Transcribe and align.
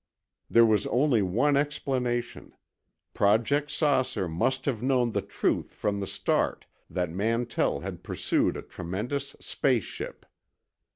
There 0.49 0.65
was 0.65 0.87
only 0.87 1.21
one 1.21 1.55
explanation: 1.55 2.53
Project 3.13 3.69
"Saucer" 3.69 4.27
must 4.27 4.65
have 4.65 4.81
known 4.81 5.11
the 5.11 5.21
truth 5.21 5.73
from 5.75 5.99
the 5.99 6.07
start 6.07 6.65
that 6.89 7.11
Mantell 7.11 7.81
had 7.81 8.01
pursued 8.01 8.57
a 8.57 8.63
tremendous 8.63 9.35
space 9.39 9.83
ship. 9.83 10.25